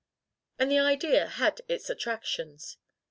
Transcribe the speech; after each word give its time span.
And 0.57 0.71
the 0.71 0.79
idea 0.79 1.27
had 1.27 1.61
its 1.67 1.87
attractions. 1.87 2.77